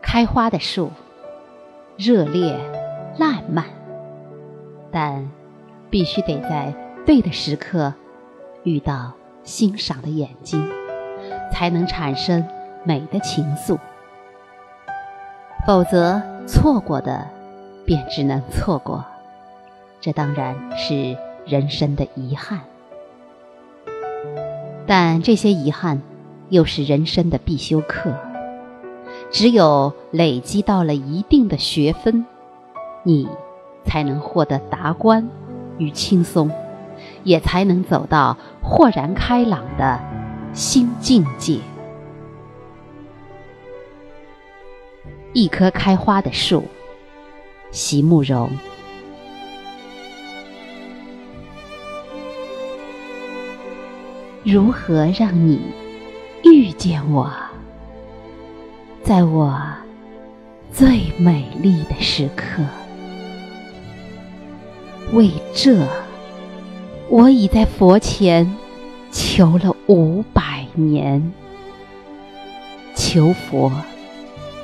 [0.00, 0.90] 开花的树，
[1.98, 2.58] 热烈、
[3.18, 3.66] 烂漫，
[4.90, 5.28] 但
[5.90, 6.72] 必须得在
[7.04, 7.92] 对的时刻
[8.62, 9.12] 遇到
[9.42, 10.66] 欣赏的眼睛，
[11.52, 12.46] 才能产生
[12.82, 13.78] 美的情愫。
[15.66, 17.28] 否则，错过的
[17.86, 19.04] 便只能错过，
[20.00, 22.60] 这当然是人生的遗憾。
[24.86, 26.02] 但这些遗憾，
[26.48, 28.12] 又是人生的必修课。
[29.30, 32.26] 只有累积到了一定的学分，
[33.02, 33.28] 你
[33.84, 35.28] 才能获得达观
[35.78, 36.50] 与轻松，
[37.24, 40.00] 也才能走到豁然开朗的
[40.52, 41.58] 新境界。
[45.32, 46.62] 一棵开花的树，
[47.76, 48.50] 席慕容。
[54.42, 55.60] 如何让你
[56.42, 57.30] 遇见我？
[59.04, 59.62] 在我
[60.72, 62.62] 最美丽的时刻，
[65.12, 65.86] 为这，
[67.10, 68.56] 我已在佛前
[69.12, 71.30] 求了五百年，
[72.94, 73.70] 求佛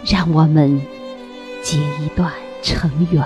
[0.07, 0.81] 让我们
[1.63, 3.23] 结一段成缘。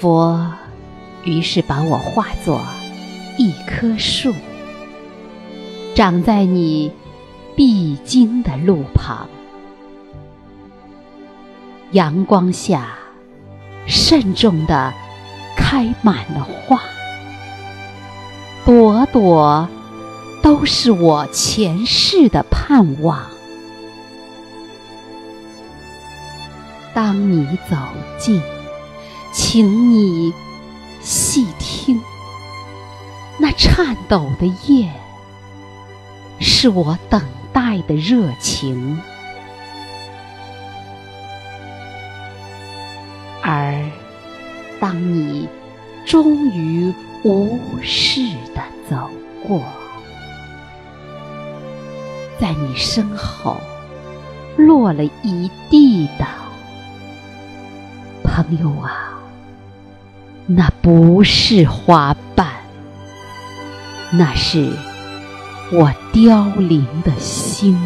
[0.00, 0.52] 佛
[1.24, 2.60] 于是把我化作
[3.38, 4.32] 一棵树。
[5.94, 6.92] 长在你
[7.54, 9.28] 必经的路旁，
[11.92, 12.98] 阳光下
[13.86, 14.92] 慎重地
[15.56, 16.82] 开满了花，
[18.64, 19.68] 朵朵
[20.42, 23.33] 都是我前世的盼望。
[26.94, 27.76] 当你走
[28.18, 28.40] 近，
[29.32, 30.32] 请你
[31.02, 32.00] 细听
[33.38, 34.90] 那颤抖的叶。
[36.40, 37.22] 是我等
[37.52, 38.98] 待的热情，
[43.42, 43.82] 而
[44.80, 45.48] 当你
[46.04, 48.20] 终于无视
[48.54, 49.08] 的走
[49.46, 49.62] 过，
[52.40, 53.56] 在你身后
[54.56, 56.26] 落了一地的
[58.42, 59.14] 朋友啊，
[60.46, 62.48] 那不是花瓣，
[64.12, 64.70] 那是。
[65.72, 67.76] 我凋零的心。